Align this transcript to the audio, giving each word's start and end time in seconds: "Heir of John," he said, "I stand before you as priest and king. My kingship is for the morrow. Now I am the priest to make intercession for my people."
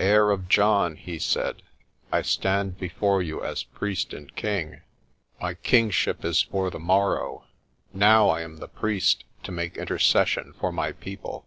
"Heir 0.00 0.32
of 0.32 0.48
John," 0.48 0.96
he 0.96 1.16
said, 1.16 1.62
"I 2.10 2.20
stand 2.22 2.76
before 2.76 3.22
you 3.22 3.44
as 3.44 3.62
priest 3.62 4.12
and 4.12 4.34
king. 4.34 4.80
My 5.40 5.54
kingship 5.54 6.24
is 6.24 6.42
for 6.42 6.70
the 6.70 6.80
morrow. 6.80 7.44
Now 7.94 8.28
I 8.30 8.40
am 8.40 8.56
the 8.56 8.66
priest 8.66 9.22
to 9.44 9.52
make 9.52 9.76
intercession 9.76 10.54
for 10.54 10.72
my 10.72 10.90
people." 10.90 11.46